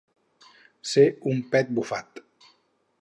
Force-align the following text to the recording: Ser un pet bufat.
Ser 0.93 1.05
un 1.33 1.43
pet 1.53 1.69
bufat. 1.81 2.25